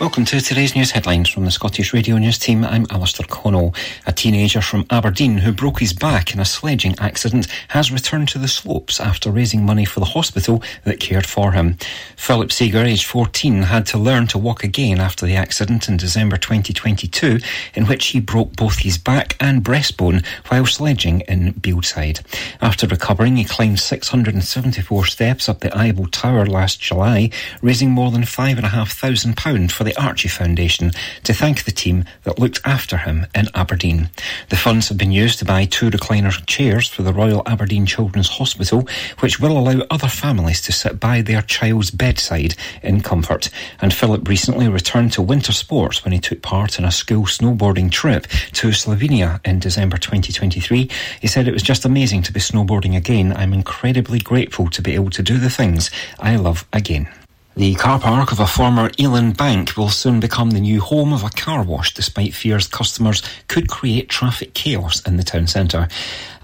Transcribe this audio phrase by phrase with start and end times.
[0.00, 2.62] Welcome to today's news headlines from the Scottish Radio News team.
[2.62, 3.74] I'm Alistair Connell.
[4.06, 8.38] A teenager from Aberdeen who broke his back in a sledging accident has returned to
[8.38, 11.76] the slopes after raising money for the hospital that cared for him.
[12.14, 16.36] Philip Seeger, aged 14, had to learn to walk again after the accident in December
[16.36, 17.40] 2022,
[17.74, 22.20] in which he broke both his back and breastbone while sledging in Bieldside.
[22.62, 27.30] After recovering, he climbed 674 steps up the Eiffel Tower last July,
[27.62, 30.92] raising more than £5,500 for the Archie Foundation
[31.24, 34.10] to thank the team that looked after him in Aberdeen.
[34.50, 38.28] The funds have been used to buy two recliner chairs for the Royal Aberdeen Children's
[38.28, 38.86] Hospital,
[39.20, 43.48] which will allow other families to sit by their child's bedside in comfort.
[43.80, 47.90] And Philip recently returned to winter sports when he took part in a school snowboarding
[47.90, 50.90] trip to Slovenia in December 2023.
[51.22, 53.32] He said it was just amazing to be snowboarding again.
[53.32, 57.08] I'm incredibly grateful to be able to do the things I love again.
[57.58, 61.24] The car park of a former Ellon bank will soon become the new home of
[61.24, 65.88] a car wash, despite fears customers could create traffic chaos in the town centre.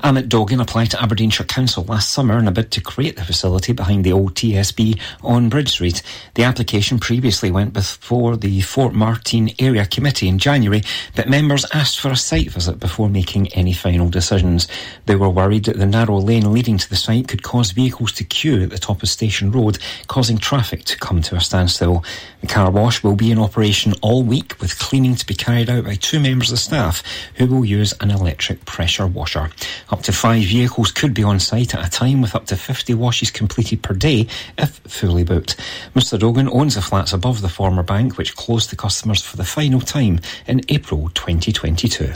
[0.04, 3.72] Amit Dogan applied to Aberdeenshire Council last summer in a bid to create the facility
[3.72, 6.02] behind the old TSB on Bridge Street.
[6.34, 10.82] The application previously went before the Formartine Area Committee in January,
[11.16, 14.68] but members asked for a site visit before making any final decisions.
[15.06, 18.24] They were worried that the narrow lane leading to the site could cause vehicles to
[18.24, 22.04] queue at the top of Station Road, causing traffic to come to a standstill.
[22.42, 25.86] The car wash will be in operation all week, with cleaning to be carried out
[25.86, 27.02] by two members of staff
[27.36, 29.50] who will use an electric pressure washer.
[29.94, 32.94] Up to five vehicles could be on site at a time with up to 50
[32.94, 34.26] washes completed per day
[34.58, 35.56] if fully booked.
[35.94, 39.44] Mr Dogan owns the flats above the former bank which closed to customers for the
[39.44, 42.12] final time in April 2022.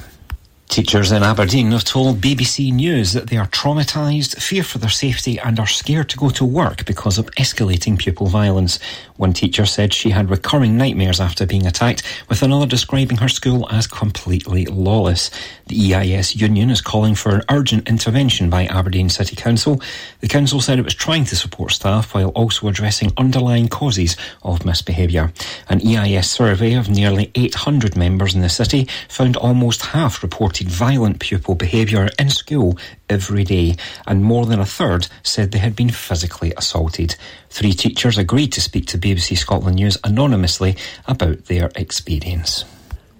[0.68, 5.38] Teachers in Aberdeen have told BBC News that they are traumatised, fear for their safety,
[5.38, 8.78] and are scared to go to work because of escalating pupil violence.
[9.18, 13.68] One teacher said she had recurring nightmares after being attacked, with another describing her school
[13.68, 15.30] as completely lawless.
[15.66, 19.82] The EIS union is calling for an urgent intervention by Aberdeen City Council.
[20.20, 24.64] The council said it was trying to support staff while also addressing underlying causes of
[24.64, 25.32] misbehaviour.
[25.68, 31.18] An EIS survey of nearly 800 members in the city found almost half reported violent
[31.18, 32.78] pupil behaviour in school
[33.10, 33.76] every day,
[34.06, 37.16] and more than a third said they had been physically assaulted.
[37.50, 40.76] Three teachers agreed to speak to BBC Scotland News anonymously
[41.06, 42.64] about their experience.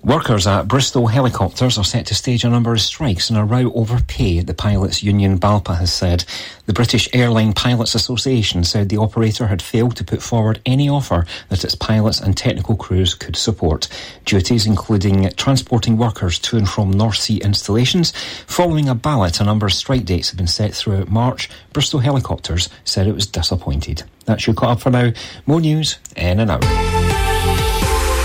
[0.04, 3.72] Workers at Bristow Helicopters are set to stage a number of strikes in a row
[3.72, 6.24] over pay, the pilots' union BALPA has said.
[6.66, 11.26] The British Airline Pilots Association said the operator had failed to put forward any offer
[11.48, 13.88] that its pilots and technical crews could support.
[14.24, 18.12] Duties including transporting workers to and from North Sea installations.
[18.46, 21.50] Following a ballot, a number of strike dates have been set throughout March.
[21.72, 24.04] Bristow Helicopters said it was disappointed.
[24.26, 25.12] That's your cut up for now.
[25.44, 27.37] More news in an hour.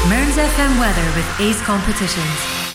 [0.09, 2.72] Mearns FM weather with Ace Competitions.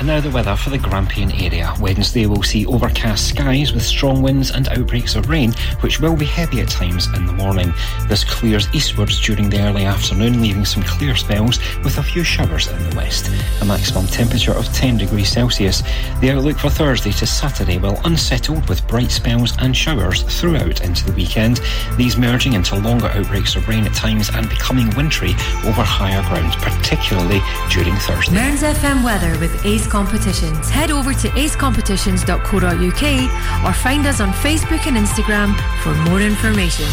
[0.00, 1.74] And now the weather for the Grampian area.
[1.78, 6.24] Wednesday will see overcast skies with strong winds and outbreaks of rain, which will be
[6.24, 7.74] heavy at times in the morning.
[8.08, 12.68] This clears eastwards during the early afternoon, leaving some clear spells with a few showers
[12.68, 13.30] in the west.
[13.60, 15.82] A maximum temperature of 10 degrees Celsius.
[16.22, 21.04] The outlook for Thursday to Saturday will unsettled with bright spells and showers throughout into
[21.04, 21.60] the weekend.
[21.98, 25.32] These merging into longer outbreaks of rain at times and becoming wintry
[25.66, 28.34] over higher ground, particularly during Thursday.
[28.34, 30.70] Mearns FM weather with Ace Competitions.
[30.70, 36.86] Head over to acecompetitions.co.uk or find us on Facebook and Instagram for more information.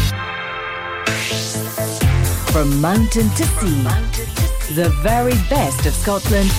[2.52, 3.82] From mountain to sea,
[4.74, 6.50] the very best of Scotland.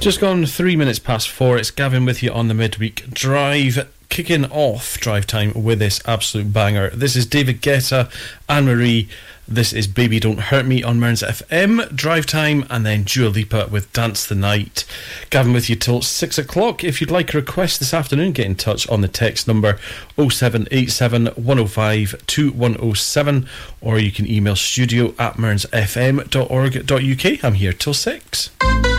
[0.00, 1.58] Just gone three minutes past four.
[1.58, 6.52] It's Gavin with you on the midweek drive kicking off drive time with this absolute
[6.52, 6.88] banger.
[6.90, 8.08] This is David Guetta,
[8.48, 9.08] Anne Marie.
[9.46, 13.68] This is Baby Don't Hurt Me on Mearns FM, Drive Time, and then Dua Lipa
[13.70, 14.86] with Dance the Night.
[15.28, 16.82] Gavin with you till 6 o'clock.
[16.82, 19.78] If you'd like a request this afternoon, get in touch on the text number
[20.16, 23.46] 0787 105 2107,
[23.82, 27.44] or you can email studio at mearnsfm.org.uk.
[27.44, 28.93] I'm here till 6.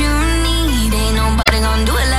[0.00, 0.08] You
[0.42, 0.92] need.
[0.94, 2.13] Ain't nobody gonna do it like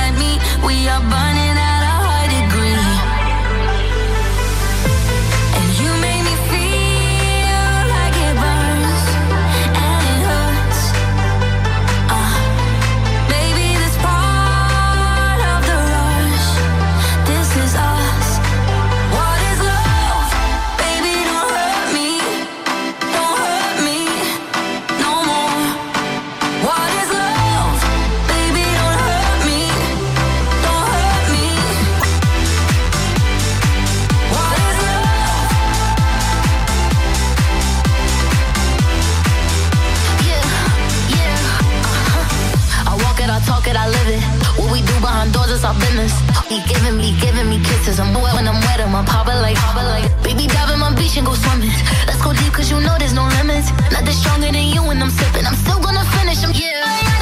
[46.48, 47.98] He giving me, giving me kisses.
[47.98, 48.80] I'm wet when I'm wet.
[48.80, 50.06] I'm popping like, popping like.
[50.22, 51.74] Baby, dive in my beach and go swimming.
[52.06, 53.72] Let's go deep, cause you know there's no limits.
[53.90, 55.44] Nothing stronger than you when I'm sipping.
[55.44, 56.44] I'm still gonna finish.
[56.44, 57.15] I'm yeah.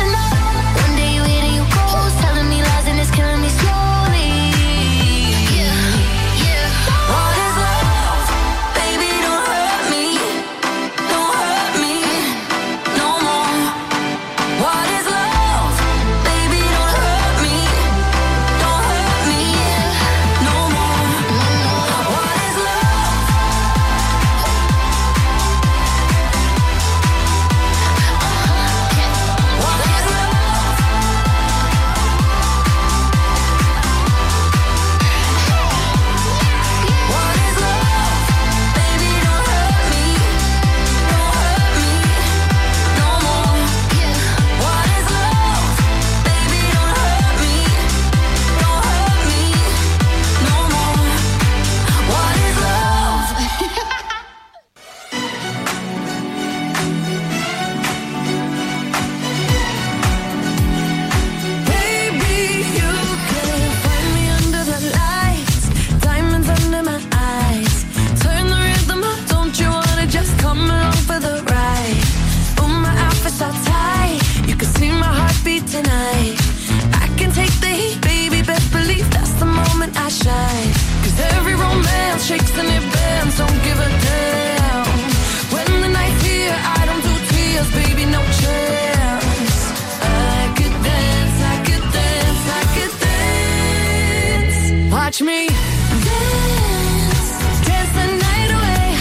[95.15, 97.31] Watch me dance,
[97.63, 98.99] dance the night away.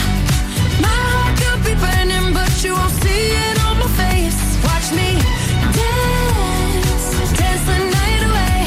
[0.79, 4.37] My heart could be burning, but you won't see it on my face.
[4.61, 5.17] Watch me
[5.73, 8.57] dance, dance the night away.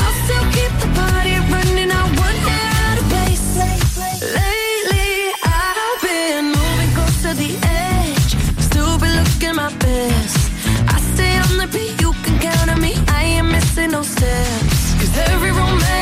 [0.00, 1.92] I'll still keep the party running.
[1.92, 2.00] I
[2.48, 3.44] it out of place.
[4.24, 8.32] Lately, I've been moving close to the edge.
[8.64, 10.48] Still be looking my best.
[10.88, 12.96] I stay on the beat, you can count on me.
[13.08, 14.96] I ain't missing no steps.
[14.96, 15.52] Cause every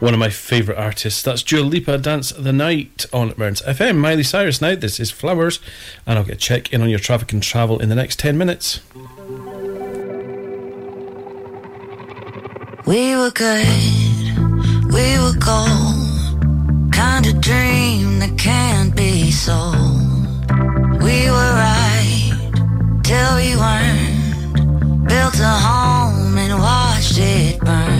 [0.00, 1.22] One of my favourite artists.
[1.22, 3.96] That's Dua Lipa, Dance the Night on Mearns FM.
[3.96, 4.76] Miley Cyrus now.
[4.76, 5.58] This is Flowers,
[6.06, 8.38] and I'll get a check in on your traffic and travel in the next 10
[8.38, 8.78] minutes.
[12.86, 13.66] We were good,
[14.92, 16.92] we were gold.
[16.92, 19.74] Kind of dream that can't be sold.
[21.02, 22.32] We were right
[23.02, 25.08] till we weren't.
[25.08, 27.97] Built a home and watched it burn.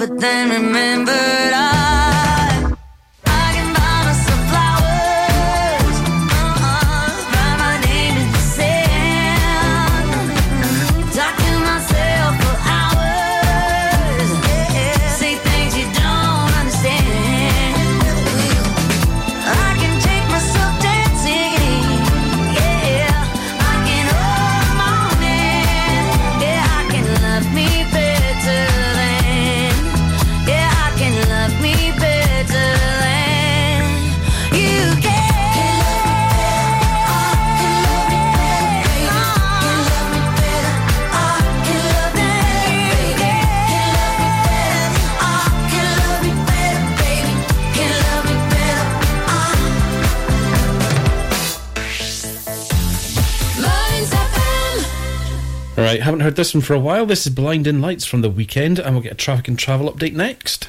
[0.00, 0.79] but then remember
[56.30, 57.06] heard this one for a while.
[57.06, 60.12] This is Blinding Lights from the Weeknd, and we'll get a traffic and travel update
[60.12, 60.68] next.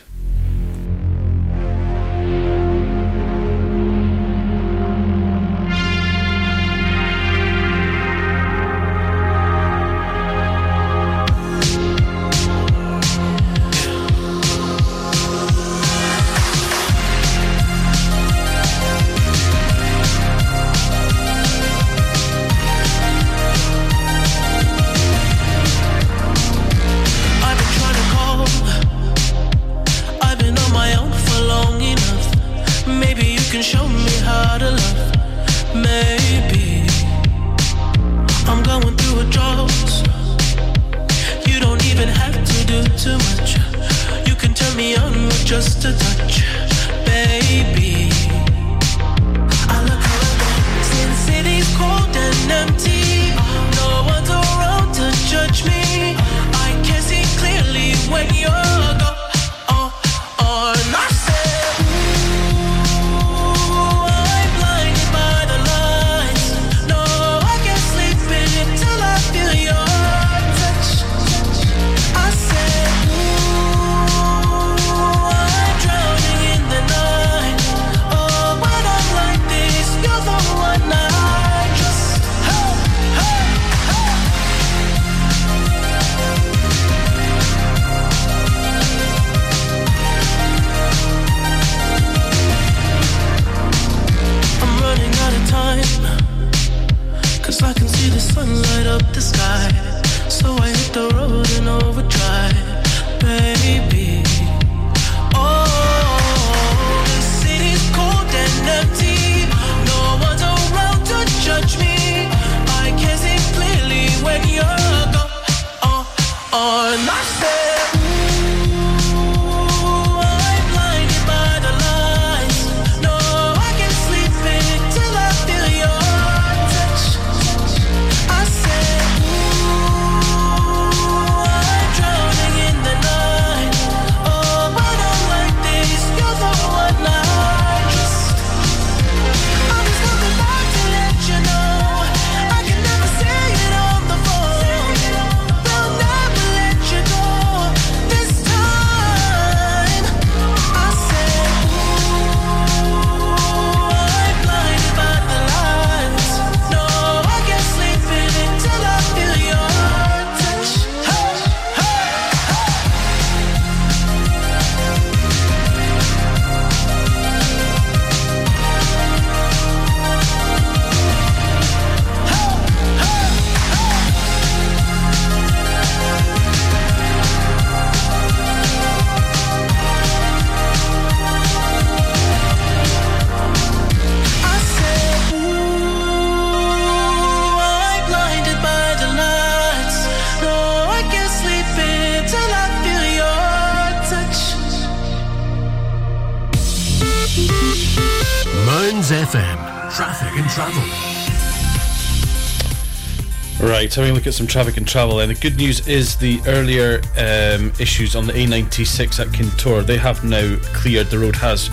[203.91, 206.39] Right, having a look at some traffic and travel, and the good news is the
[206.48, 211.07] earlier um, issues on the A96 at Kintore—they have now cleared.
[211.07, 211.69] The road has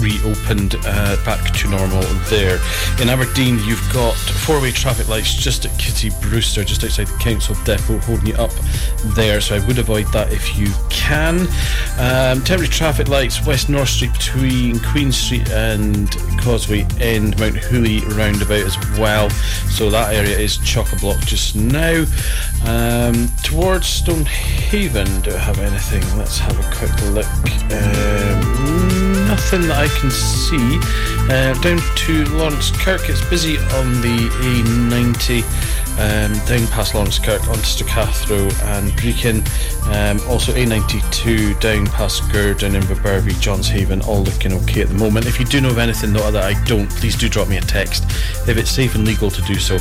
[0.00, 2.58] reopened uh, back to normal there.
[3.00, 7.54] In Aberdeen, you've got four-way traffic lights just at Kitty Brewster, just outside the council
[7.64, 8.50] depot, holding you up
[9.14, 9.40] there.
[9.40, 11.42] So I would avoid that if you can.
[12.00, 16.10] Um, temporary traffic lights West North Street between Queen Street and
[16.42, 19.30] Causeway End, Mounthooly roundabout as well.
[19.70, 22.04] So that area is chock a block just now.
[22.64, 26.02] Um, towards Stonehaven, do I have anything?
[26.18, 27.26] Let's have a quick look.
[27.72, 30.78] Um, nothing that I can see.
[31.30, 35.44] Uh, down to Laurencekirk, it's busy on the A90
[36.00, 39.44] um, down past Laurencekirk onto Stracathro and Brechin.
[39.86, 45.26] Um, also A92 down past Gourdon and Johnshaven, all looking okay at the moment.
[45.26, 47.60] If you do know of anything though that I don't, please do drop me a
[47.60, 48.04] text
[48.48, 49.74] if it's safe and legal to do so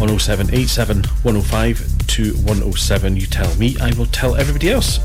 [0.00, 3.16] on 0787 105 2107.
[3.16, 5.00] You tell me, I will tell everybody else.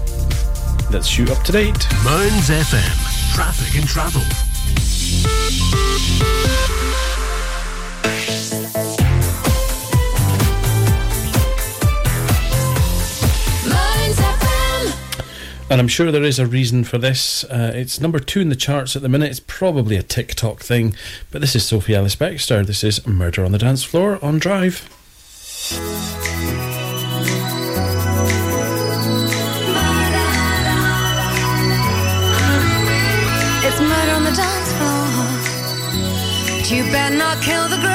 [0.91, 1.87] Let's shoot up to date.
[2.03, 4.21] Mearns FM, traffic and travel.
[15.73, 17.43] And I'm sure there is a reason for this.
[17.45, 19.31] Uh, it's number two in the charts at the minute.
[19.31, 20.95] It's probably a TikTok thing.
[21.31, 22.63] But this is Sophie Ellis-Bextor.
[22.63, 24.87] This is Murder on the Dance Floor on Drive.
[33.65, 35.07] It's murder on the dance floor.
[36.59, 37.92] But you better not kill the girl.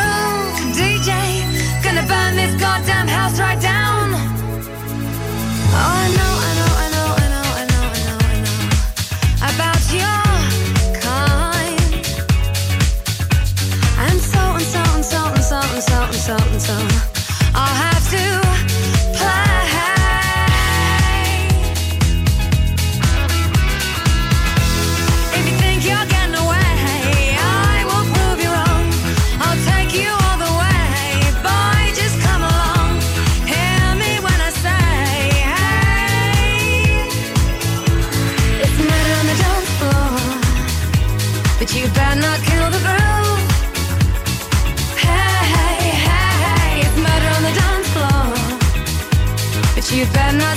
[49.99, 50.57] You better not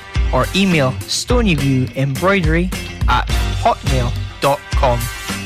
[0.33, 2.65] or email Stonyview Embroidery
[3.07, 3.27] at
[3.61, 4.99] hotmail.com.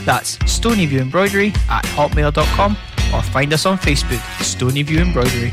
[0.05, 2.77] That's Stonyview Embroidery at hotmail.com
[3.13, 5.51] or find us on Facebook, Stonyview Embroidery.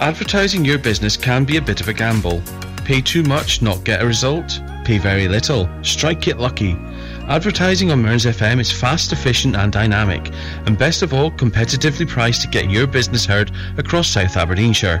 [0.00, 2.42] Advertising your business can be a bit of a gamble.
[2.84, 4.60] Pay too much, not get a result.
[4.84, 6.72] Pay very little, strike it lucky.
[7.28, 10.32] Advertising on Mearns FM is fast, efficient, and dynamic,
[10.66, 15.00] and best of all, competitively priced to get your business heard across South Aberdeenshire.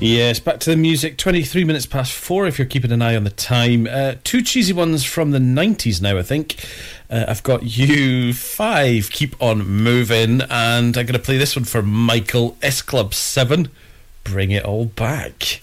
[0.00, 1.18] Yes, back to the music.
[1.18, 3.88] 23 minutes past four if you're keeping an eye on the time.
[3.90, 6.64] Uh, two cheesy ones from the 90s now, I think.
[7.10, 11.64] Uh, I've got you five, keep on moving, and I'm going to play this one
[11.64, 13.70] for Michael S Club 7.
[14.22, 15.58] Bring it all back.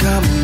[0.00, 0.39] Things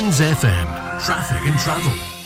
[0.00, 1.04] I FM.
[1.04, 2.19] Traffic and travel.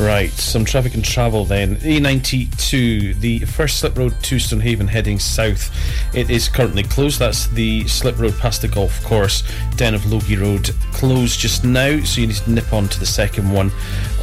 [0.00, 1.76] Right, some traffic and travel then.
[1.76, 5.70] A92, the first slip road to Stonehaven heading south.
[6.14, 7.18] It is currently closed.
[7.18, 9.42] That's the slip road past the golf course.
[9.76, 13.04] Den of Logie Road closed just now, so you need to nip on to the
[13.04, 13.70] second one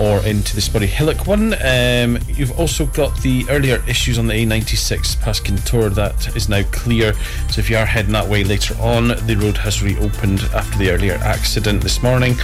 [0.02, 1.54] or into the Spurryhillock one.
[1.64, 5.94] Um, you've also got the earlier issues on the A96 past Kintore.
[5.94, 7.14] That is now clear.
[7.52, 10.90] So if you are heading that way later on, the road has reopened after the
[10.90, 12.36] earlier accident this morning.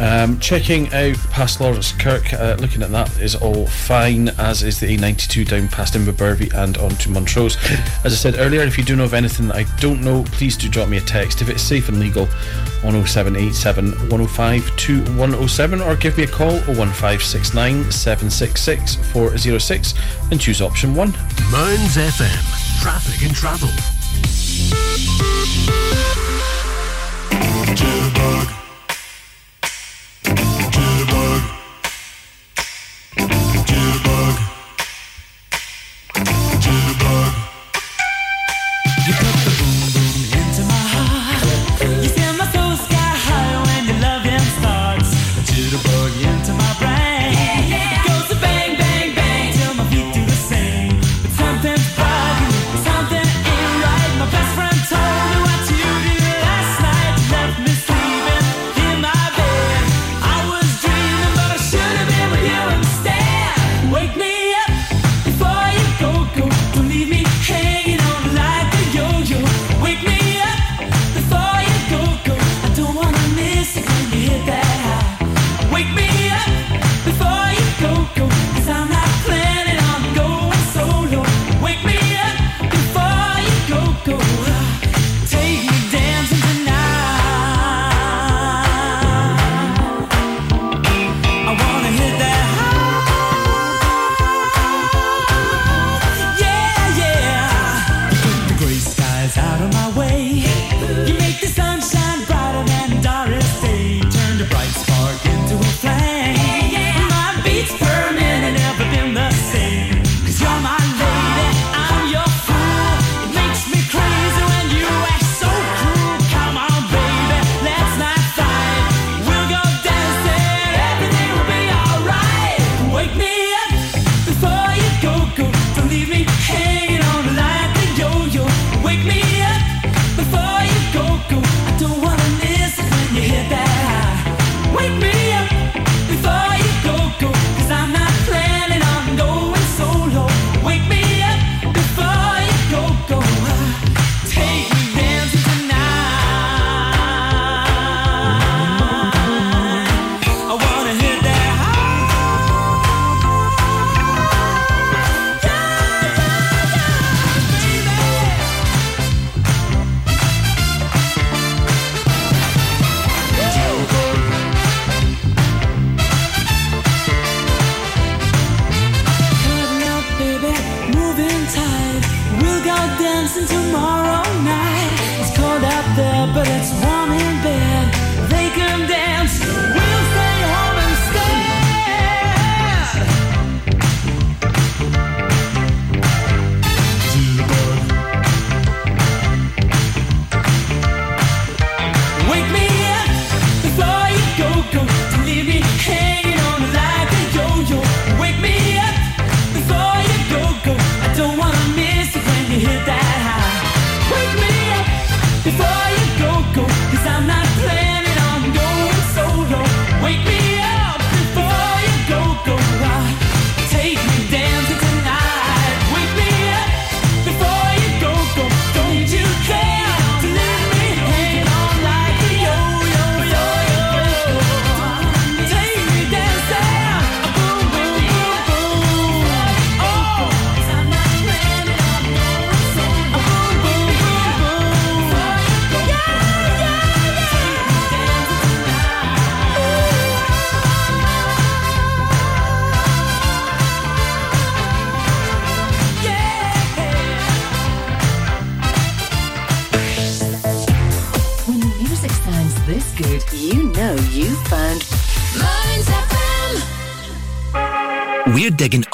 [0.00, 4.96] Um, checking out past Laurencekirk, uh, looking at that is all fine, as is the
[4.96, 7.58] A92 down past Inverbervie and onto Montrose.
[8.02, 10.56] As I said earlier, if you do know of anything that I don't know, please
[10.56, 12.26] do drop me a text if it's safe and legal
[12.82, 19.94] on 105 2107 or give me a call 01569 766 406
[20.30, 21.10] and choose option 1.
[21.50, 23.68] Mearns FM, traffic and travel.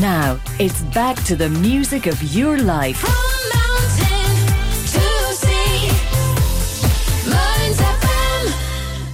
[0.00, 3.04] Now, it's back to the music of your life.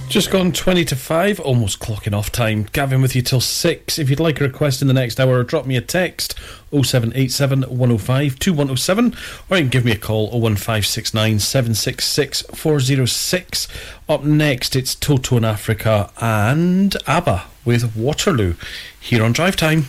[0.07, 2.67] Just gone 20 to 5, almost clocking off time.
[2.71, 3.99] Gavin with you till 6.
[3.99, 6.39] If you'd like a request in the next hour, drop me a text
[6.71, 9.13] 0787 105 2107
[9.49, 13.67] or you can give me a call 01569 766 406.
[14.07, 18.55] Up next, it's Toto in Africa and ABBA with Waterloo
[18.97, 19.87] here on Drive Time.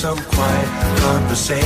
[0.00, 1.60] Some quiet conversation.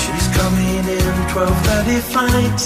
[0.00, 2.60] She's coming in 12:30 flight.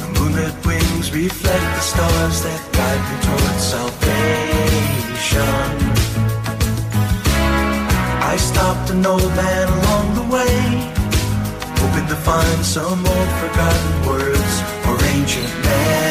[0.00, 5.66] The moonlit wings reflect the stars that guide me towards salvation.
[8.32, 10.56] I stopped an old man along the way
[11.80, 14.54] hoping to find some old forgotten words
[14.88, 16.09] or ancient melodies.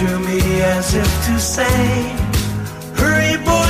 [0.00, 1.76] To me as if to say,
[2.96, 3.69] Hurry, boy,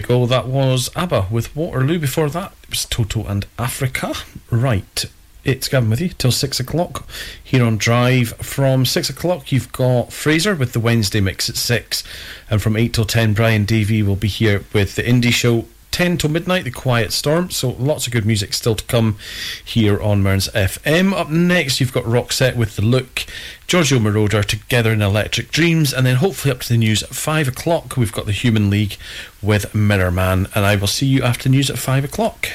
[0.00, 0.26] Go.
[0.26, 1.98] That was ABBA with Waterloo.
[1.98, 4.14] Before that, it was Toto and Africa.
[4.50, 5.04] Right.
[5.42, 7.08] It's Gavin with you till six o'clock
[7.42, 8.30] here on Drive.
[8.38, 12.04] From six o'clock, you've got Fraser with the Wednesday mix at six,
[12.50, 15.64] and from eight till ten, Brian Davey will be here with the indie show.
[16.00, 17.50] 10 till midnight, The Quiet Storm.
[17.50, 19.18] So lots of good music still to come
[19.62, 21.12] here on Mearns FM.
[21.12, 23.26] Up next, you've got Roxette with The Look,
[23.66, 27.48] Giorgio Moroder together in Electric Dreams, and then hopefully up to the news at 5
[27.48, 28.96] o'clock, we've got The Human League
[29.42, 30.46] with Mirror Man.
[30.54, 32.48] And I will see you after the news at 5 o'clock.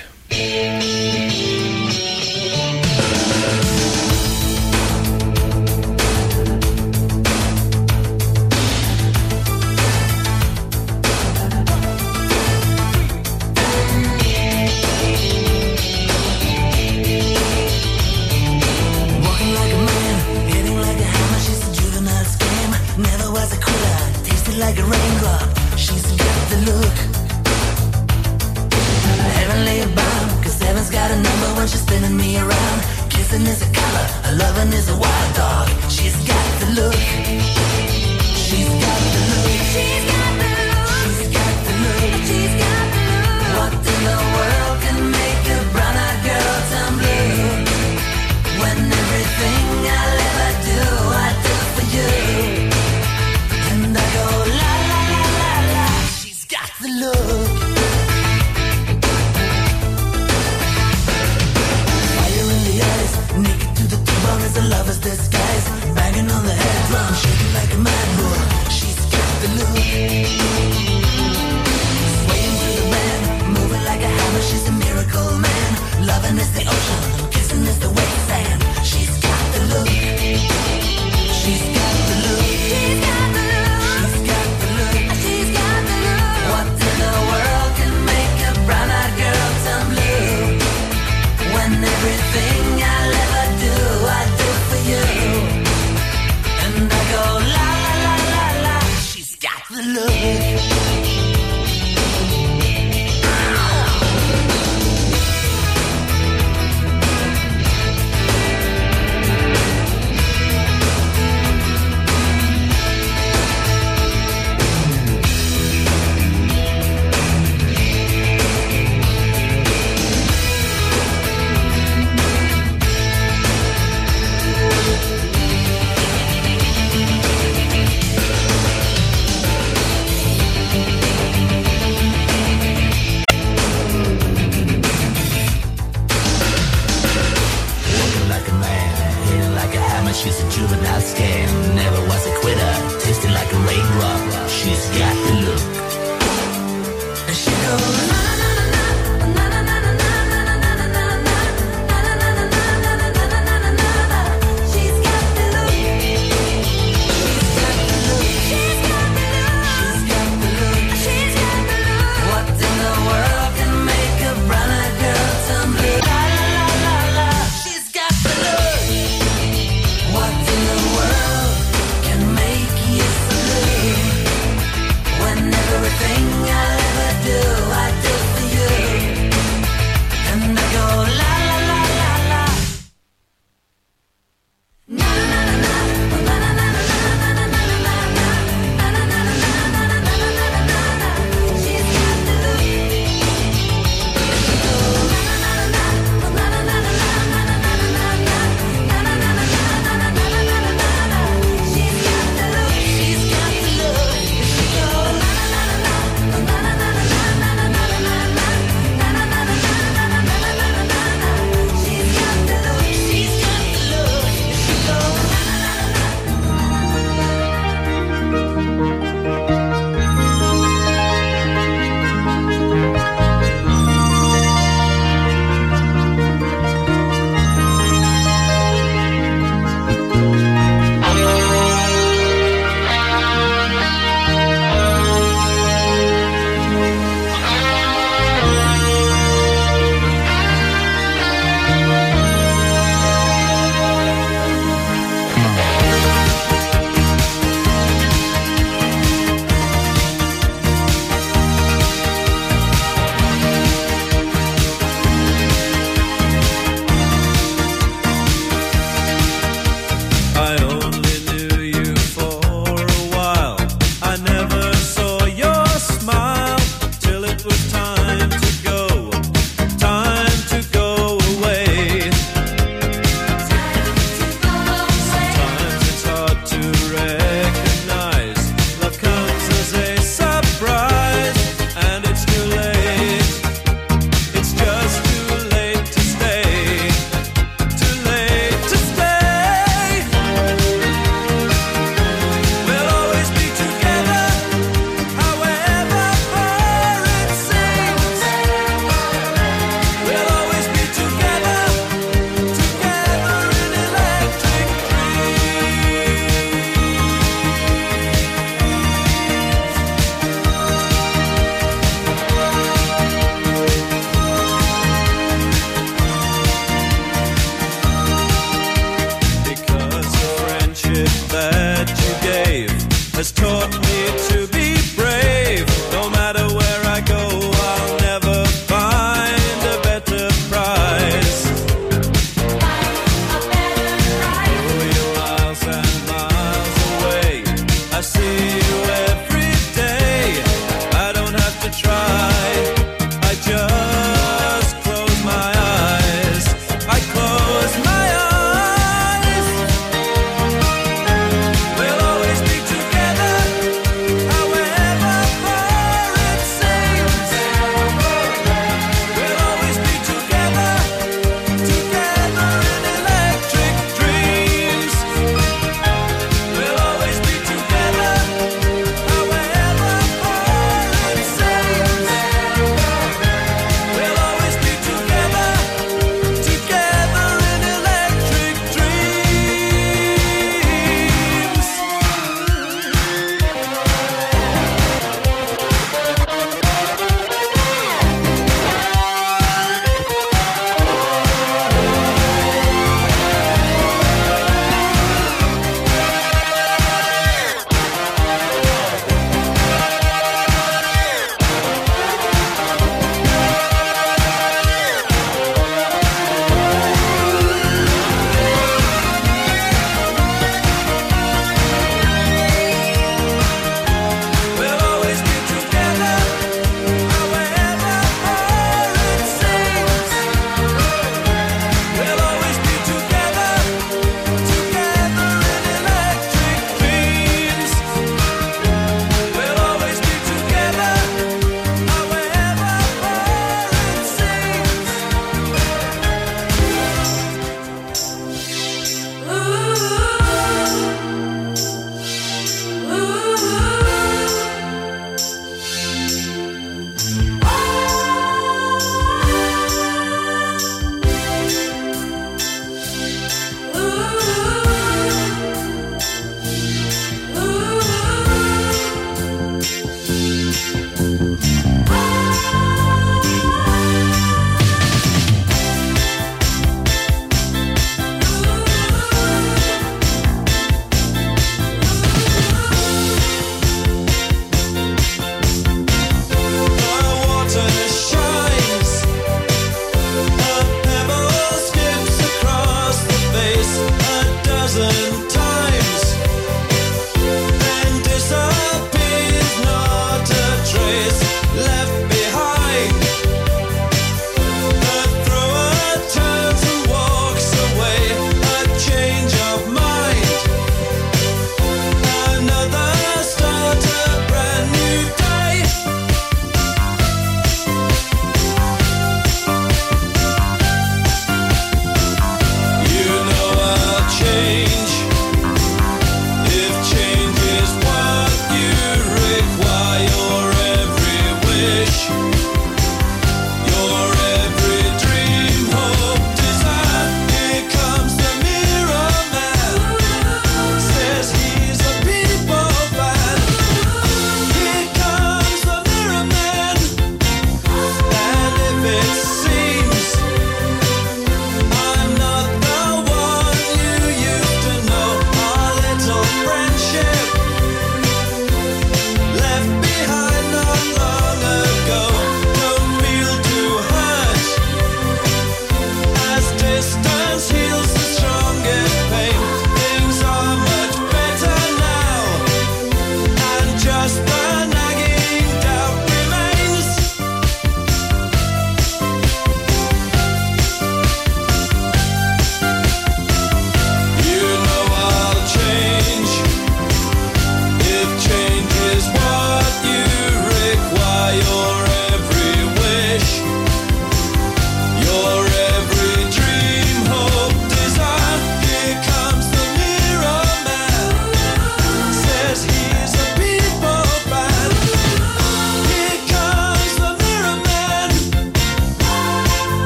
[65.35, 65.67] Disguise.
[65.95, 68.39] Banging on the head drum, shaking like a mad bull.
[68.69, 69.75] She's got the look.
[72.21, 73.23] Swaying through the band,
[73.53, 74.41] moving like a hammer.
[74.41, 75.69] She's a miracle man.
[76.05, 78.24] Loving is the ocean, kissing is the wet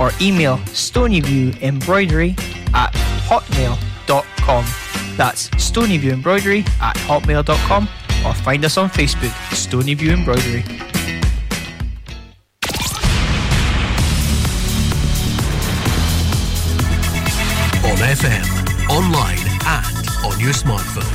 [0.00, 2.30] or email stonyviewembroidery
[2.74, 2.92] at
[3.28, 4.64] hotmail.com.
[5.16, 7.88] That's stonyviewembroidery at hotmail.com
[8.24, 10.62] or find us on Facebook, Stonyview Embroidery.
[17.84, 21.10] On FM, online, and on your smartphone.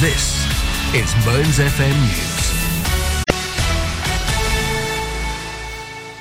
[0.00, 0.44] This
[0.94, 2.31] is Mearns FM News.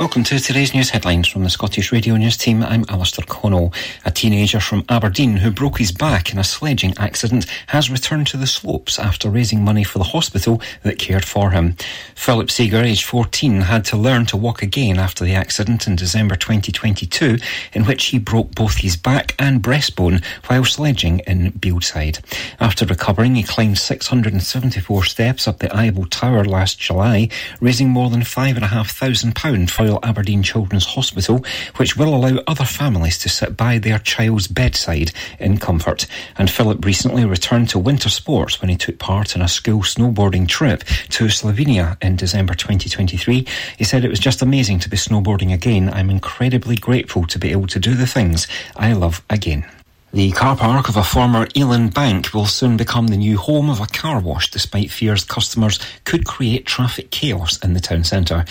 [0.02, 2.64] Welcome to today's news headlines from the Scottish Radio News team.
[2.64, 3.72] I'm Alistair Connell.
[4.04, 8.38] A teenager from Aberdeen who broke his back in a sledging accident has returned to
[8.38, 11.76] the slopes after raising money for the hospital that cared for him.
[12.16, 16.36] Philip Seeger, aged 14, had to learn to walk again after the accident in December
[16.36, 17.38] 2022,
[17.74, 22.20] in which he broke both his back and breastbone while sledging in Bieldside.
[22.60, 28.22] After recovering, he climbed 674 steps up the Eiffel Tower last July, raising more than
[28.22, 31.44] £5,500 for Aberdeen Children's Hospital,
[31.78, 36.08] which will allow other families to sit by their child's bedside in comfort.
[36.38, 40.48] And Philip recently returned to winter sports when he took part in a school snowboarding
[40.48, 43.46] trip to Slovenia in December 2023.
[43.78, 45.90] He said it was just amazing to be snowboarding again.
[45.90, 49.66] I'm incredibly grateful to be able to do the things I love again.
[50.14, 53.80] The car park of a former Ellon bank will soon become the new home of
[53.80, 58.44] a car wash, despite fears customers could create traffic chaos in the town centre.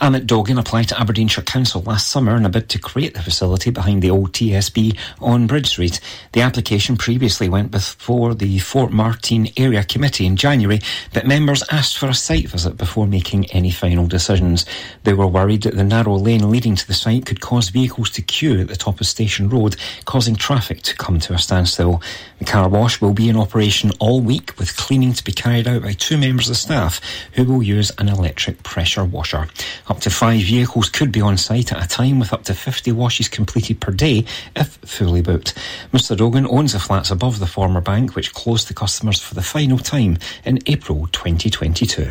[0.00, 3.70] Amit Dogan applied to Aberdeenshire Council last summer in a bid to create the facility
[3.70, 6.00] behind the old TSB on Bridge Street.
[6.32, 10.80] The application previously went before the Formartine Area Committee in January,
[11.12, 14.66] but members asked for a site visit before making any final decisions.
[15.02, 18.22] They were worried that the narrow lane leading to the site could cause vehicles to
[18.22, 22.00] queue at the top of Station Road, causing traffic to come to a standstill.
[22.38, 25.82] The car wash will be in operation all week, with cleaning to be carried out
[25.82, 27.00] by two members of staff
[27.32, 29.48] who will use an electric pressure washer.
[29.88, 32.92] Up to five vehicles could be on site at a time with up to 50
[32.92, 35.54] washes completed per day if fully booked.
[35.92, 39.42] Mr Dogan owns the flats above the former bank, which closed to customers for the
[39.42, 42.10] final time in April 2022.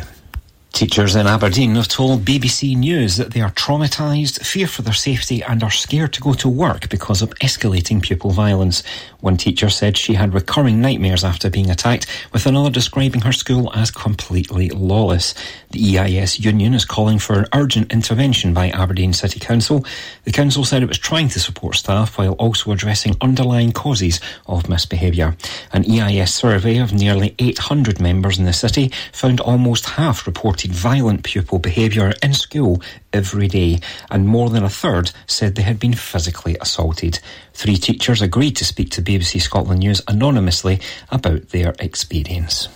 [0.72, 5.42] Teachers in Aberdeen have told BBC News that they are traumatised, fear for their safety,
[5.42, 8.82] and are scared to go to work because of escalating pupil violence.
[9.20, 13.72] One teacher said she had recurring nightmares after being attacked, with another describing her school
[13.74, 15.34] as completely lawless.
[15.70, 19.84] The EIS union is calling for an urgent intervention by Aberdeen City Council.
[20.22, 24.68] The council said it was trying to support staff while also addressing underlying causes of
[24.68, 25.36] misbehaviour.
[25.72, 31.24] An EIS survey of nearly 800 members in the city found almost half reported violent
[31.24, 32.80] pupil behaviour in school
[33.12, 33.80] every day,
[34.10, 37.20] and more than a third said they had been physically assaulted.
[37.54, 40.80] Three teachers agreed to speak to BBC Scotland News anonymously
[41.10, 42.68] about their experience.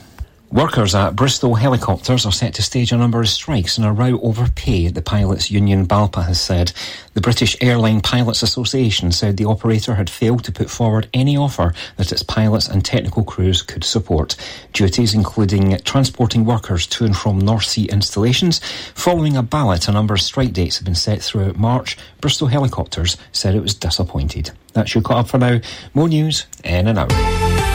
[0.52, 4.20] Workers at Bristow Helicopters are set to stage a number of strikes in a row
[4.20, 6.72] over pay, the pilots' union BALPA has said.
[7.14, 11.72] The British Airline Pilots Association said the operator had failed to put forward any offer
[11.96, 14.36] that its pilots and technical crews could support.
[14.74, 18.60] Duties including transporting workers to and from North Sea installations.
[18.94, 21.96] Following a ballot, a number of strike dates have been set throughout March.
[22.20, 24.50] Bristow Helicopters said it was disappointed.
[24.74, 25.60] That's your cut up for now.
[25.94, 27.71] More news in an hour.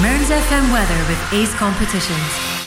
[0.00, 2.61] Mearns FM weather with Ace Competitions.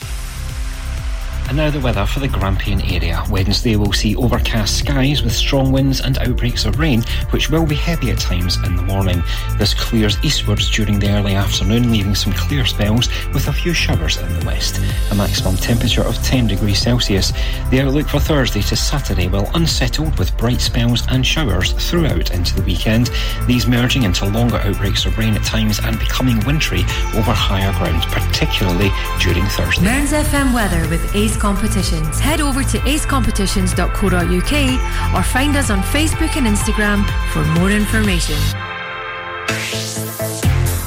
[1.48, 3.22] And now the weather for the Grampian area.
[3.30, 7.76] Wednesday will see overcast skies with strong winds and outbreaks of rain, which will be
[7.76, 9.22] heavy at times in the morning.
[9.56, 14.16] This clears eastwards during the early afternoon, leaving some clear spells with a few showers
[14.16, 14.80] in the west.
[15.12, 17.32] A maximum temperature of 10 degrees Celsius.
[17.70, 22.56] The outlook for Thursday to Saturday will unsettled with bright spells and showers throughout into
[22.56, 23.10] the weekend.
[23.46, 26.80] These merging into longer outbreaks of rain at times and becoming wintry
[27.14, 28.90] over higher ground, particularly
[29.20, 29.84] during Thursday.
[29.84, 32.18] Mearns FM weather with Ace Competitions.
[32.18, 38.36] Head over to acecompetitions.co.uk or find us on Facebook and Instagram for more information.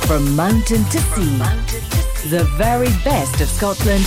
[0.08, 1.38] From mountain to sea,
[2.30, 4.04] the very best of Scotland.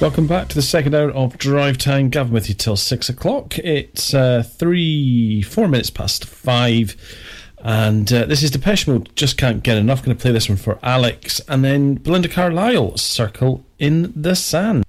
[0.00, 2.08] Welcome back to the second hour of Drive Time.
[2.08, 3.58] Gavin with you till six o'clock.
[3.58, 6.96] It's uh, three, four minutes past five.
[7.58, 9.10] And uh, this is Depeche Mode.
[9.16, 10.04] Just can't get enough.
[10.04, 11.40] Going to play this one for Alex.
[11.48, 14.87] And then Belinda Carlisle, Circle in the Sand.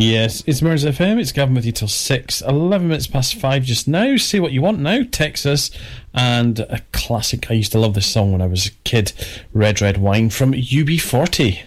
[0.00, 1.18] Yes, it's Mearns FM.
[1.18, 2.42] It's Gavin with you till 6.
[2.42, 4.16] 11 minutes past 5 just now.
[4.16, 5.00] See what you want now.
[5.10, 5.72] Texas.
[6.14, 7.50] And a classic.
[7.50, 9.12] I used to love this song when I was a kid.
[9.52, 11.64] Red Red Wine from UB40.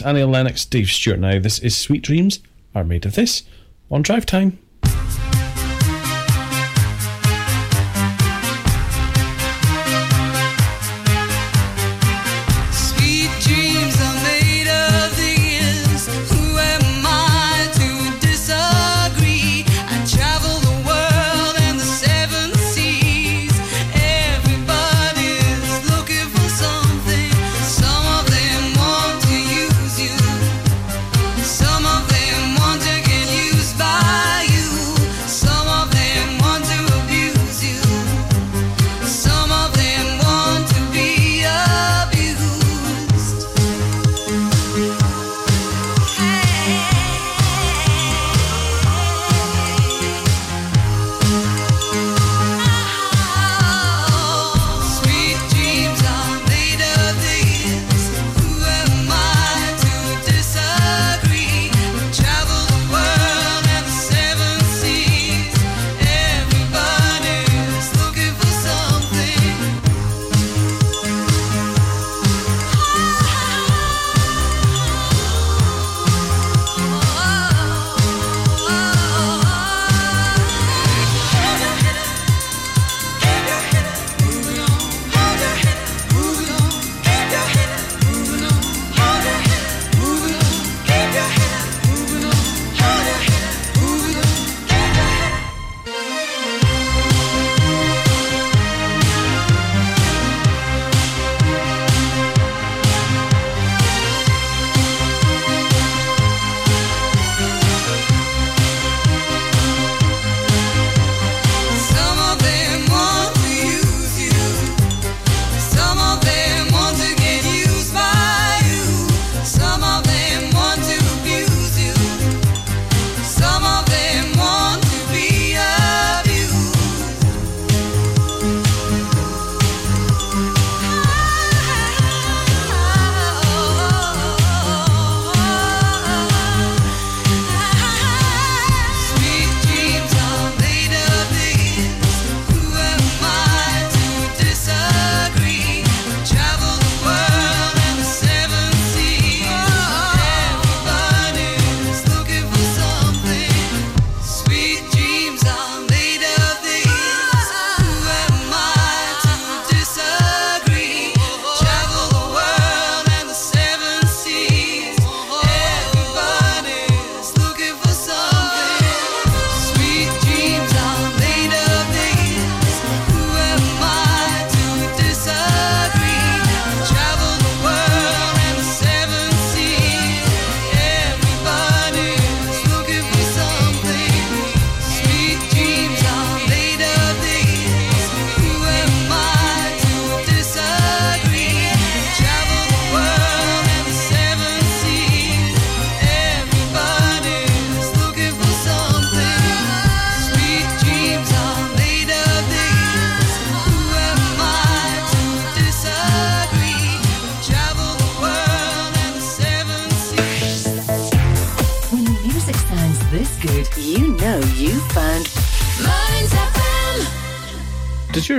[0.00, 1.38] Annie Lennox, Dave Stewart now.
[1.38, 2.38] This is Sweet Dreams
[2.74, 3.42] Are Made of This
[3.90, 4.58] on Drive Time.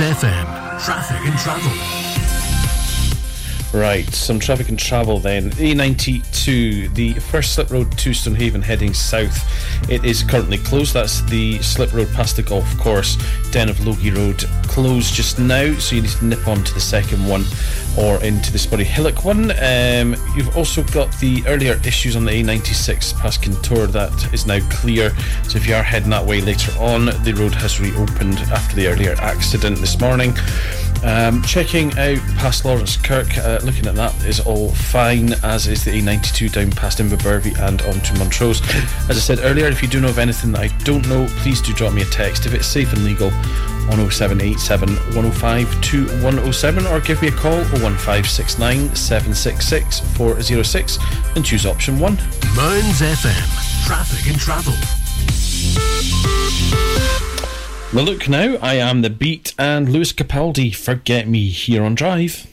[0.00, 0.46] FM.
[0.84, 1.95] Traffic and travel.
[3.72, 5.50] Right, some traffic and travel then.
[5.50, 9.90] A92, the first slip road to Stonehaven heading south.
[9.90, 10.94] It is currently closed.
[10.94, 13.18] That's the slip road past the golf course.
[13.50, 16.80] Den of Logie Road closed just now, so you need to nip on to the
[16.80, 17.44] second one
[17.98, 19.50] or into the Spurryhillock one.
[19.50, 23.88] Um, you've also got the earlier issues on the A96 past Kintore.
[23.88, 25.10] That is now clear.
[25.44, 28.88] So if you are heading that way later on, the road has reopened after the
[28.88, 30.34] earlier accident this morning.
[31.04, 35.92] Um, checking out past Laurencekirk, uh, looking at that is all fine, as is the
[35.92, 38.60] A92 down past Inverbervie and onto Montrose.
[39.08, 41.60] As I said earlier, if you do know of anything that I don't know, please
[41.60, 43.30] do drop me a text if it's safe and legal
[43.90, 50.98] on 0787 105 2107 or give me a call 01569 766 406
[51.36, 52.16] and choose option 1.
[52.56, 53.86] Mearns FM.
[53.86, 54.74] Traffic and travel.
[57.94, 62.46] Well, look now, I am the beat and Lewis Capaldi, Forget Me, here on Drive.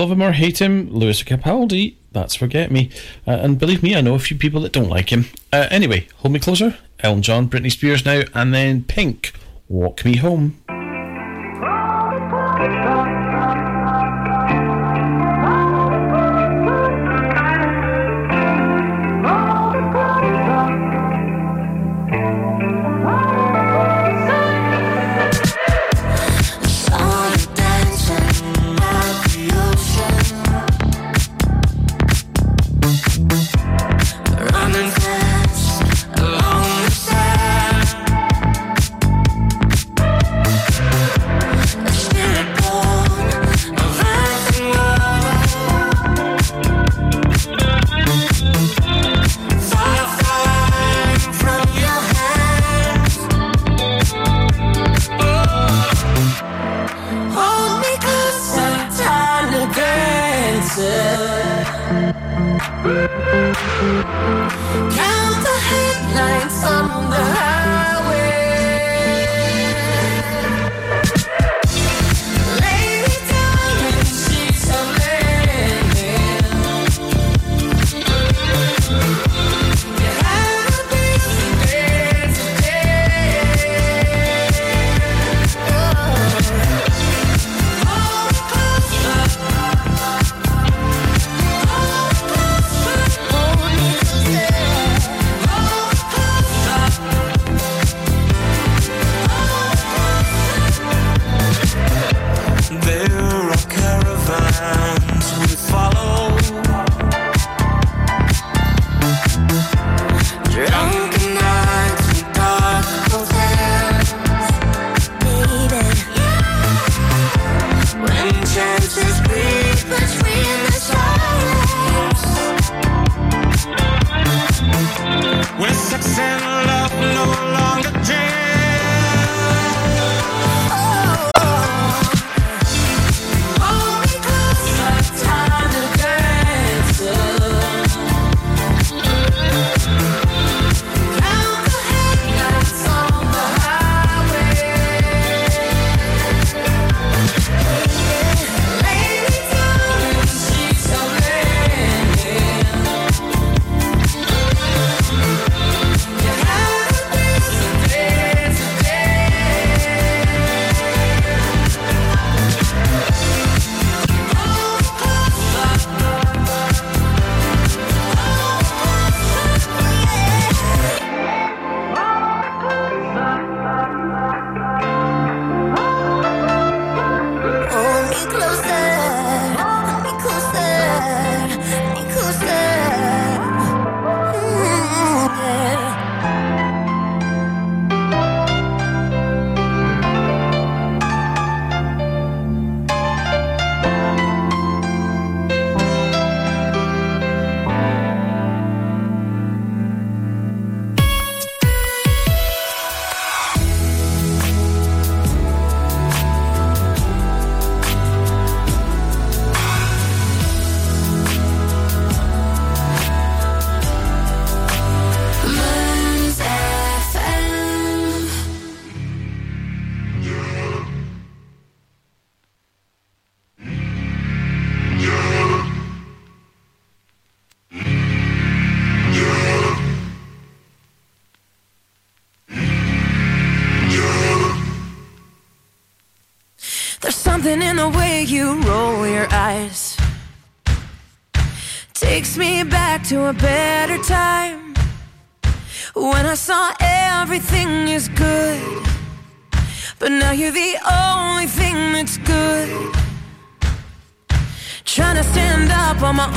[0.00, 2.88] love him or hate him, Lewis Capaldi, that's Forget Me.
[3.26, 5.26] Uh, and believe me, I know a few people that don't like him.
[5.52, 9.34] Uh, anyway, Hold Me Closer, Elton John, Britney Spears now, and then Pink,
[9.68, 10.58] Walk Me Home.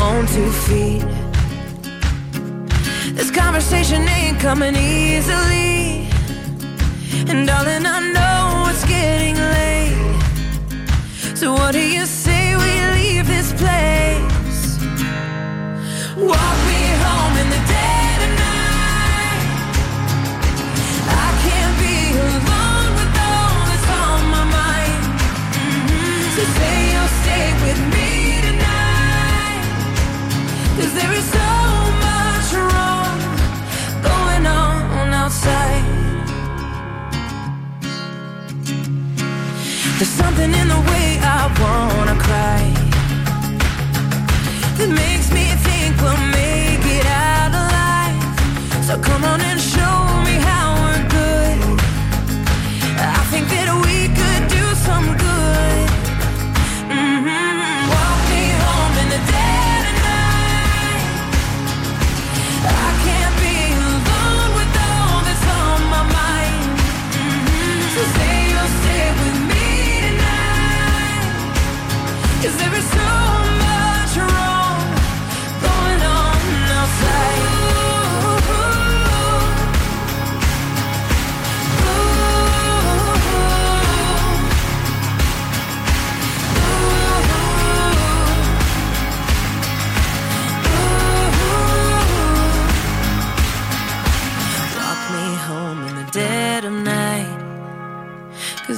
[0.01, 1.03] Own two feet.
[3.13, 6.07] This conversation ain't coming easily.
[7.29, 9.93] And darling, I know it's getting late.
[11.37, 14.79] So what do you say we leave this place?
[16.17, 16.62] Walk
[40.13, 42.61] something in the way I wanna cry
[44.77, 48.85] that makes me think we'll make it out alive.
[48.85, 49.59] So come on and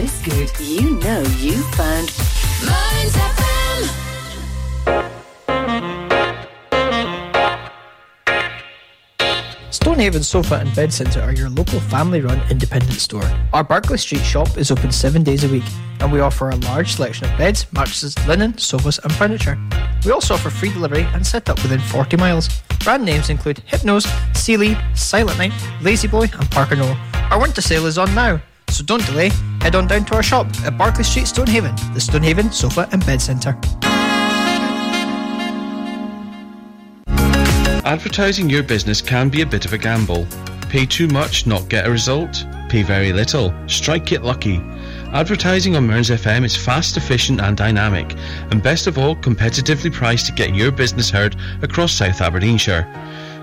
[0.00, 2.10] this good, you know you found
[2.64, 3.80] Mearns FM.
[9.70, 13.30] Stonehaven Sofa and Bed Centre are your local family run independent store.
[13.52, 15.64] Our Barclay Street shop is open seven days a week
[16.00, 19.58] and we offer a large selection of beds, mattresses, linen, sofas, and furniture.
[20.06, 22.48] We also offer free delivery and set up within 40 miles.
[22.84, 25.52] Brand names include Hypnos, Sealy, Silent Night,
[25.82, 26.96] Lazy Boy, and Parker Knoll.
[27.30, 28.40] Our winter sale is on now,
[28.70, 29.30] so don't delay.
[29.60, 33.20] Head on down to our shop at Barclay Street, Stonehaven, the Stonehaven Sofa and Bed
[33.20, 33.58] Centre.
[37.84, 40.26] Advertising your business can be a bit of a gamble.
[40.68, 42.44] Pay too much, not get a result.
[42.68, 44.58] Pay very little, strike it lucky.
[45.12, 48.14] Advertising on Mearns FM is fast, efficient, and dynamic,
[48.52, 52.86] and best of all, competitively priced to get your business heard across South Aberdeenshire.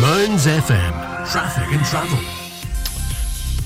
[0.00, 0.92] Mearns FM.
[1.30, 2.43] Traffic and travel.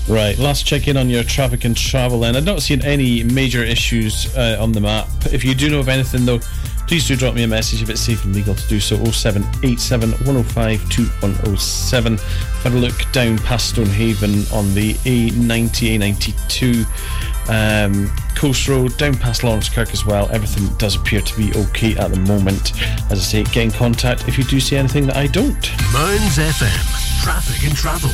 [0.09, 3.63] Right, last check in on your traffic and travel, and I've not seen any major
[3.63, 5.07] issues uh, on the map.
[5.31, 6.39] If you do know of anything, though,
[6.87, 8.95] please do drop me a message if it's safe and legal to do so.
[8.95, 12.17] 0787 105 2107.
[12.17, 19.43] Had a look down past Stonehaven on the A90, A92, um, Coast Road, down past
[19.43, 20.27] Laurencekirk as well.
[20.31, 22.73] Everything does appear to be okay at the moment.
[23.11, 25.69] As I say, get in contact if you do see anything that I don't.
[25.93, 27.23] Mearns FM.
[27.23, 28.09] Traffic and travel.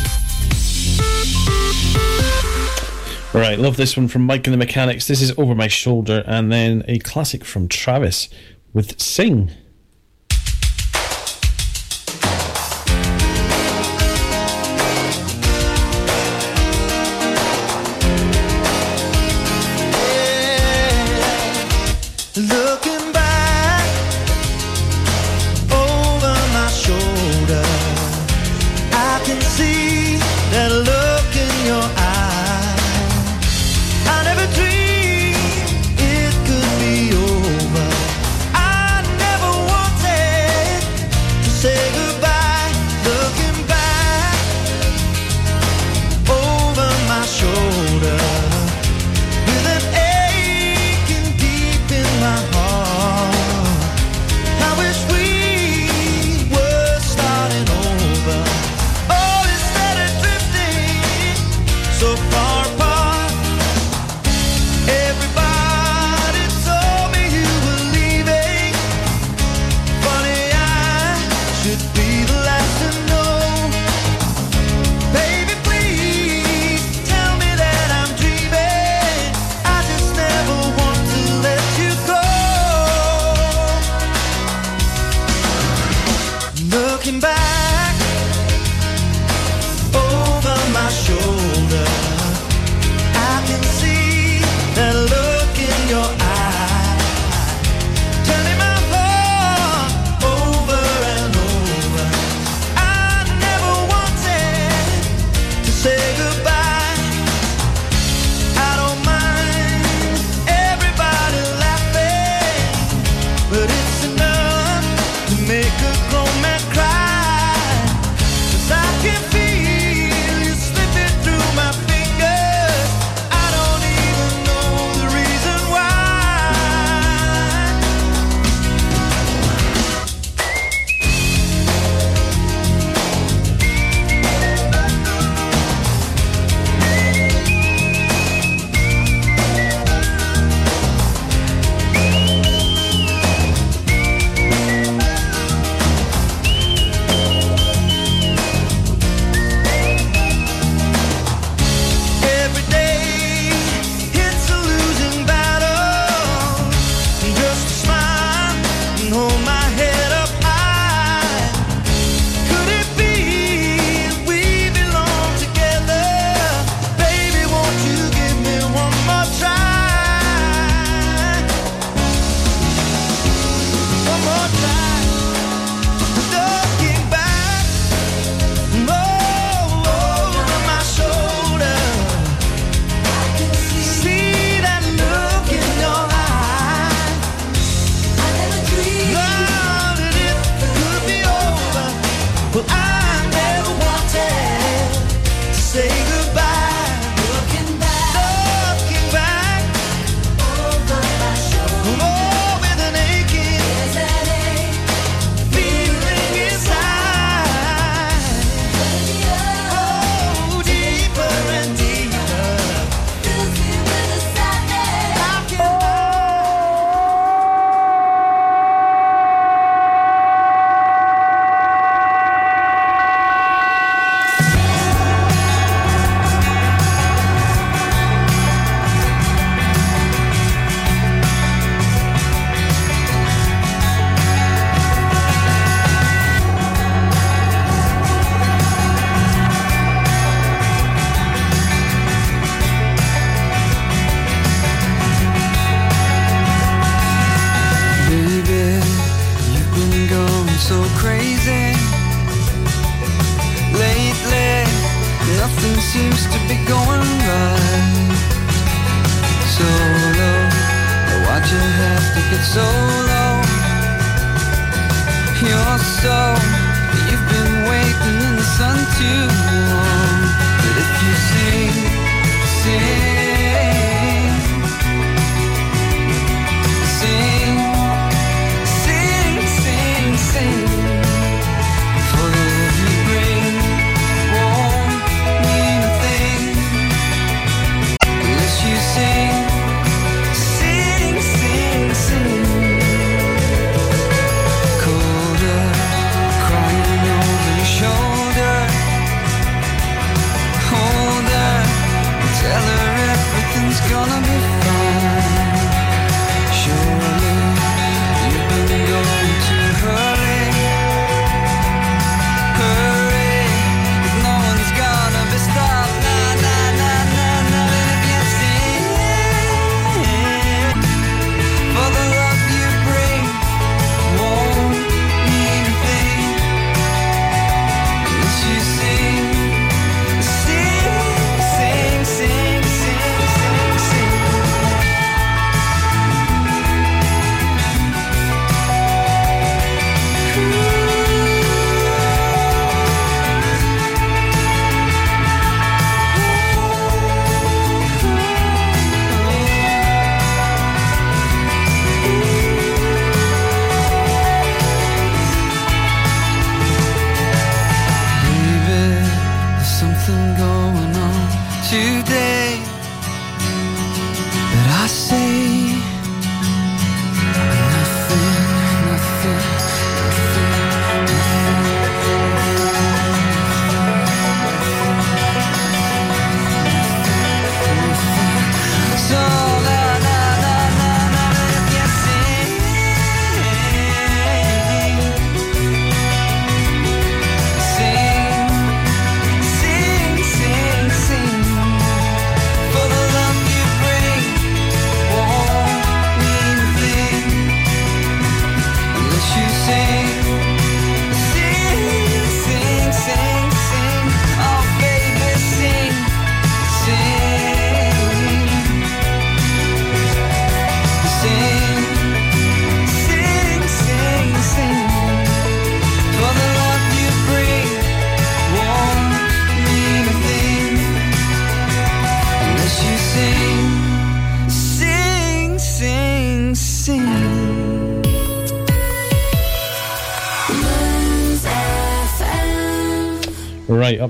[3.34, 5.08] Right, love this one from Mike and the Mechanics.
[5.08, 8.30] This is Over My Shoulder, and then a classic from Travis
[8.74, 9.52] with Sing.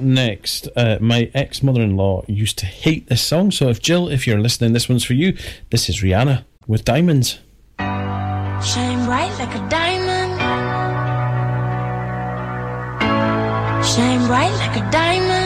[0.05, 3.51] next, uh, my ex mother in law used to hate this song.
[3.51, 5.37] So, if Jill, if you're listening, this one's for you.
[5.71, 7.39] This is Rihanna with Diamonds.
[7.77, 10.39] Shine bright like a diamond.
[13.85, 15.44] Shine bright like a diamond.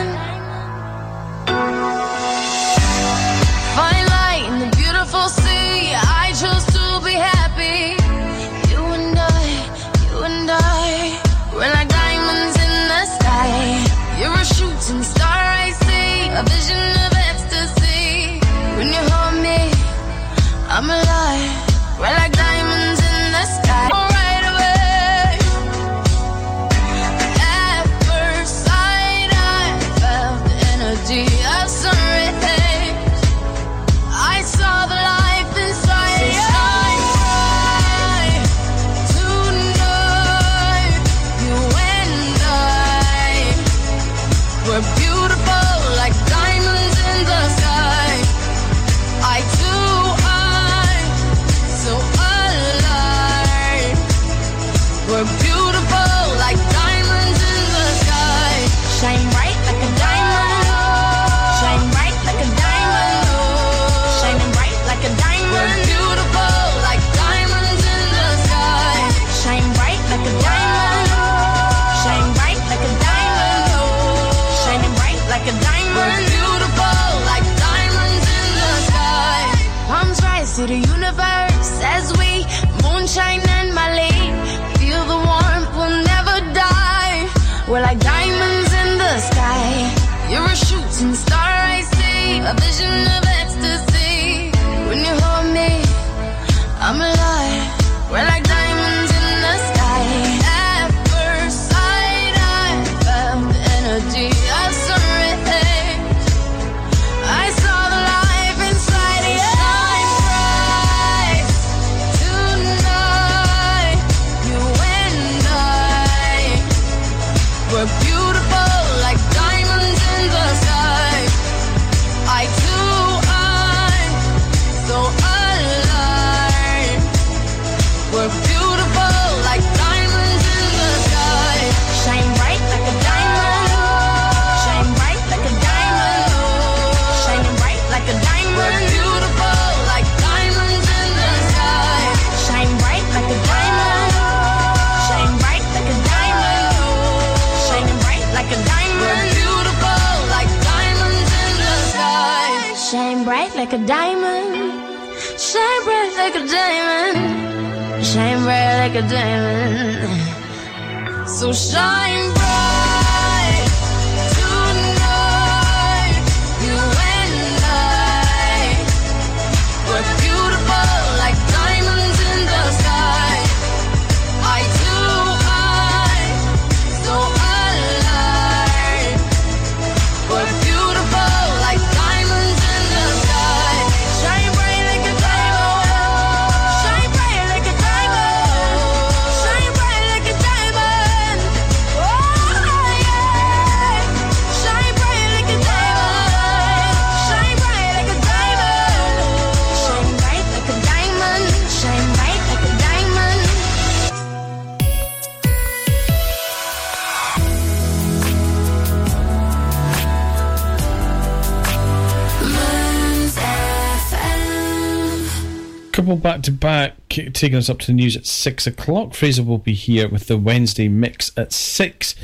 [217.40, 219.14] taking us up to the news at 6 o'clock.
[219.14, 222.14] Fraser will be here with the Wednesday mix at 6.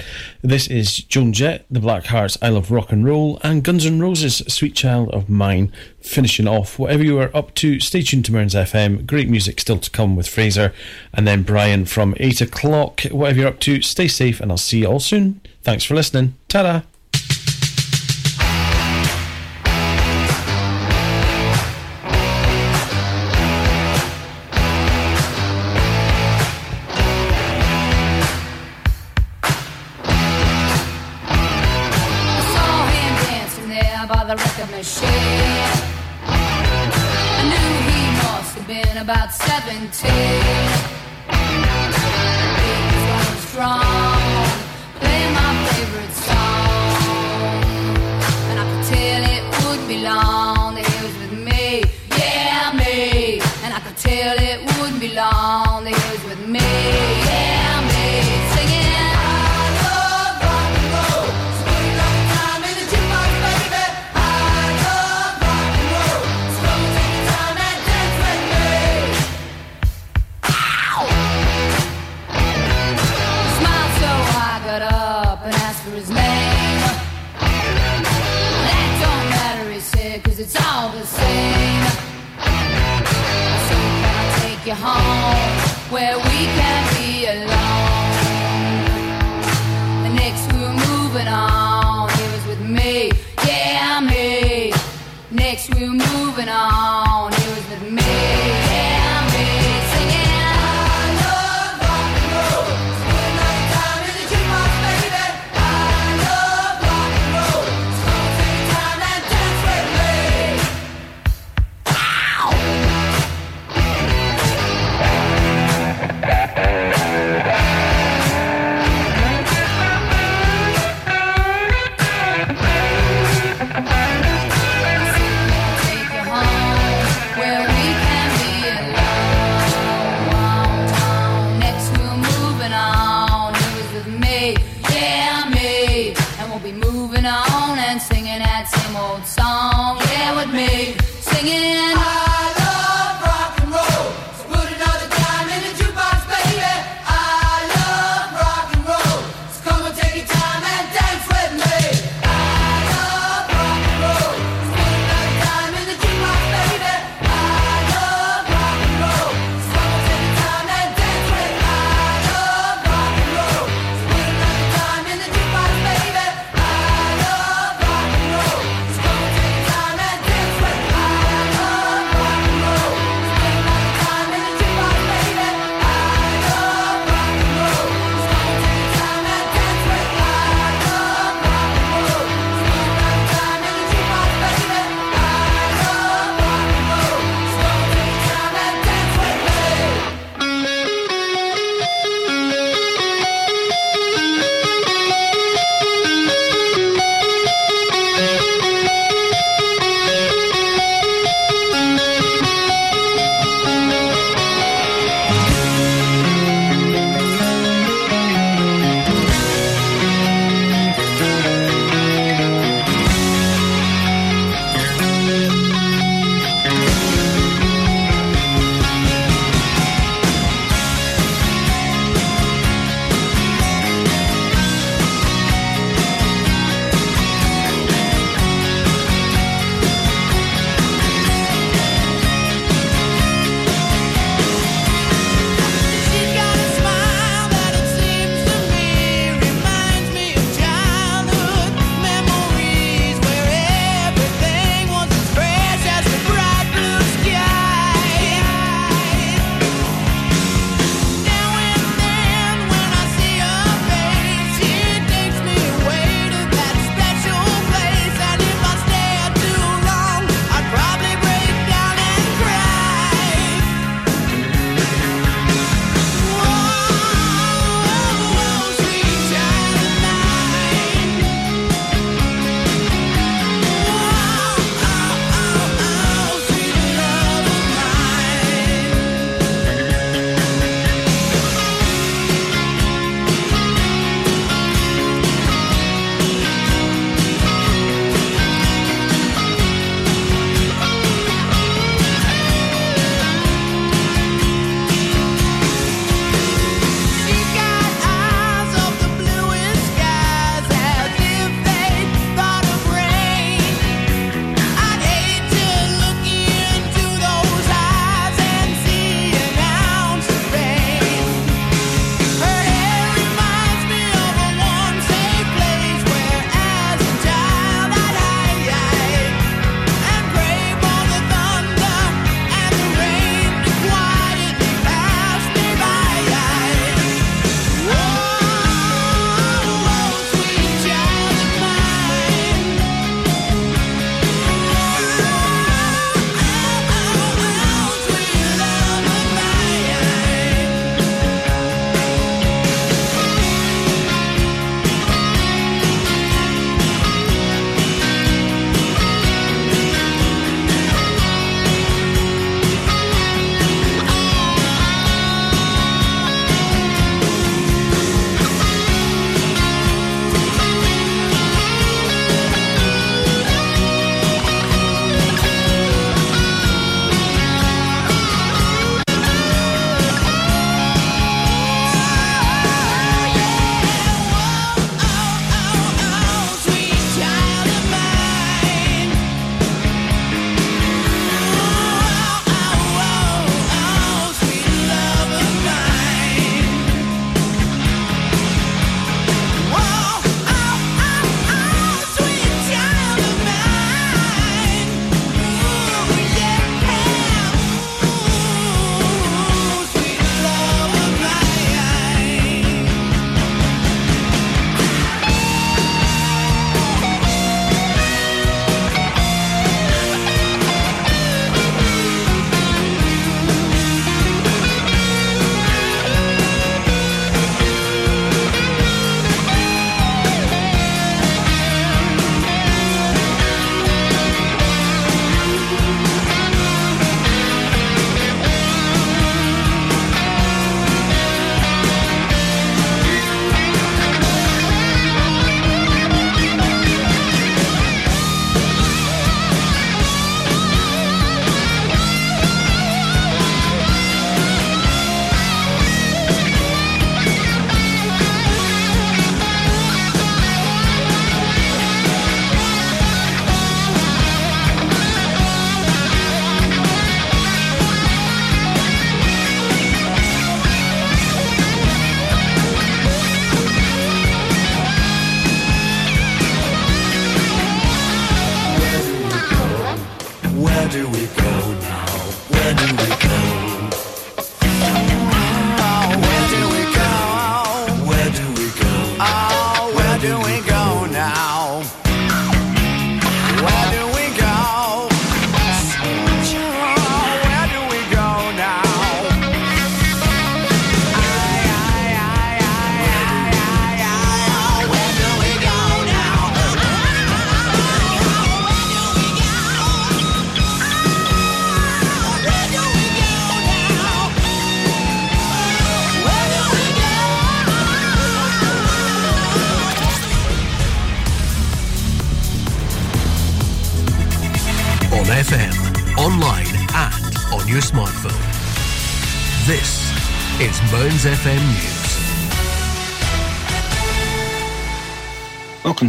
[0.43, 3.98] This is Joan Jett, The Black Hearts, I Love Rock and Roll, and Guns N'
[3.98, 6.78] Roses, Sweet Child of Mine, finishing off.
[6.78, 9.06] Whatever you are up to, stay tuned to Mearns FM.
[9.06, 10.74] Great music still to come with Fraser,
[11.14, 13.01] and then Brian from 8 o'clock.
[13.10, 15.40] Whatever you're up to, stay safe, and I'll see you all soon.
[15.62, 16.34] Thanks for listening.
[16.48, 16.95] Ta da!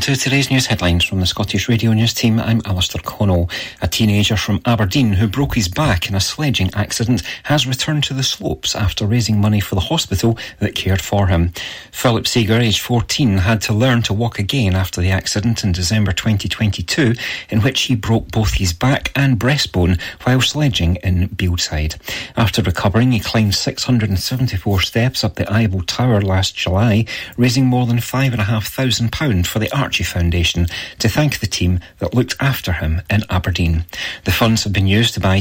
[0.08, 2.40] To today's news headlines from the Scottish Radio News team.
[2.40, 3.50] I'm Alistair Connell.
[3.82, 8.14] A teenager from Aberdeen who broke his back in a sledging accident has returned to
[8.14, 11.52] the slopes after raising money for the hospital that cared for him.
[11.98, 16.12] Philip Seeger, aged 14, had to learn to walk again after the accident in December
[16.12, 17.16] 2022,
[17.50, 21.98] in which he broke both his back and breastbone while sledging in Bieldside.
[22.38, 27.06] After recovering, he climbed 674 steps up the Eiffel Tower last July,
[27.36, 30.68] raising more than £5,500 for the Archie Foundation
[31.00, 33.86] to thank the team that looked after him in Aberdeen.
[34.26, 35.36] The funds have been used to buy